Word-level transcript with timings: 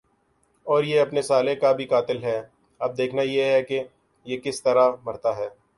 اور 0.67 0.83
یہ 0.83 0.99
اپنے 0.99 1.21
سالے 1.21 1.55
کا 1.55 1.71
بھی 1.71 1.85
قاتل 1.85 2.23
ھے۔ 2.23 2.41
اب 2.79 2.97
دیکھنا 2.97 3.21
یہ 3.21 3.43
ھے 3.43 3.61
کہ 3.63 3.83
یہ 4.25 4.37
کس 4.37 4.63
طرع 4.63 4.89
مرتا 5.03 5.37
ھے۔ 5.37 5.49